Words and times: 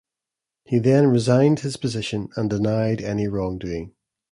He 0.65 0.79
then 0.79 1.11
resigned 1.11 1.59
his 1.59 1.77
position 1.77 2.29
and 2.35 2.49
denied 2.49 3.01
any 3.03 3.27
wrongdoing. 3.27 3.93